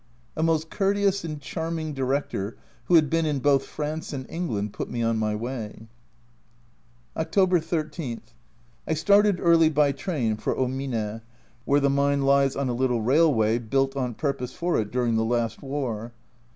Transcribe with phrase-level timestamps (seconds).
[0.35, 4.89] A most courteous and charming Director, who had been in both France and England, put
[4.89, 5.87] me on my way.
[7.15, 8.19] October 13.
[8.87, 11.21] I started early by train for Omine,
[11.65, 15.23] where the mine lies on a little railway built on purpose for it during the
[15.23, 16.13] last war.